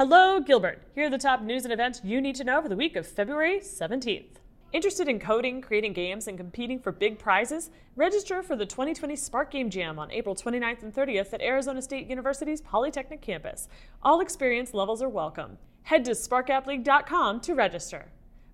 [0.00, 0.80] Hello, Gilbert.
[0.94, 3.06] Here are the top news and events you need to know for the week of
[3.06, 4.38] February 17th.
[4.72, 7.68] Interested in coding, creating games, and competing for big prizes?
[7.96, 12.06] Register for the 2020 Spark Game Jam on April 29th and 30th at Arizona State
[12.06, 13.68] University's Polytechnic campus.
[14.02, 15.58] All experience levels are welcome.
[15.82, 18.06] Head to sparkappleague.com to register.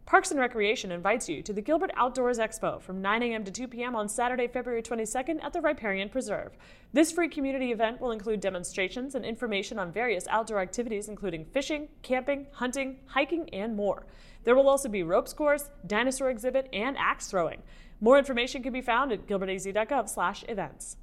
[0.06, 3.42] Parks and Recreation invites you to the Gilbert Outdoors Expo from 9 a.m.
[3.42, 3.96] to 2 p.m.
[3.96, 6.52] on Saturday, February 22nd at the Riparian Preserve.
[6.92, 11.88] This free community event will include demonstrations and information on various outdoor activities, including fishing,
[12.02, 14.06] camping, hunting, hiking, and more.
[14.44, 17.64] There will also be ropes course, dinosaur exhibit, and axe throwing.
[18.00, 20.98] More information can be found at gilbertaz.gov/events.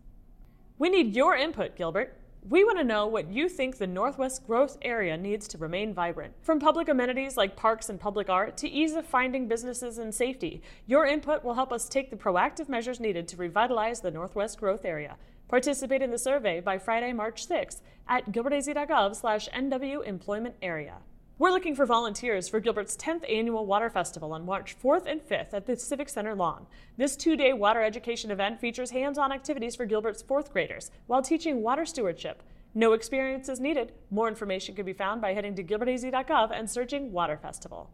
[0.79, 2.17] We need your input, Gilbert.
[2.49, 6.33] We want to know what you think the Northwest growth area needs to remain vibrant.
[6.41, 10.61] From public amenities like parks and public art to ease of finding businesses and safety,
[10.85, 14.83] your input will help us take the proactive measures needed to revitalize the Northwest growth
[14.83, 15.15] area.
[15.47, 20.97] Participate in the survey by Friday, March 6th at gilbertaz.gov/nw employment area.
[21.39, 25.51] We're looking for volunteers for Gilbert's 10th annual Water Festival on March 4th and 5th
[25.51, 26.67] at the Civic Center lawn.
[26.95, 31.23] This two day water education event features hands on activities for Gilbert's fourth graders while
[31.23, 32.43] teaching water stewardship.
[32.75, 33.93] No experience is needed.
[34.11, 37.89] More information can be found by heading to gilbertaz.gov and searching Water Festival.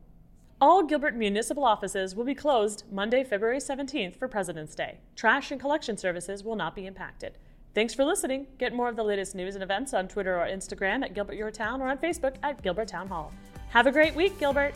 [0.59, 5.00] All Gilbert municipal offices will be closed Monday, February 17th for President's Day.
[5.16, 7.38] Trash and collection services will not be impacted.
[7.75, 8.48] Thanks for listening.
[8.58, 11.52] Get more of the latest news and events on Twitter or Instagram at Gilbert Your
[11.52, 13.31] Town or on Facebook at Gilbert Town Hall.
[13.70, 14.73] Have a great week, Gilbert!